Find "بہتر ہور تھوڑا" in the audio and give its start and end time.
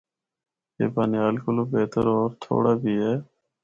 1.71-2.73